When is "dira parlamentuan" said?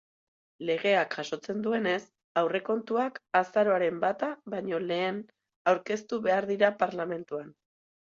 6.57-7.59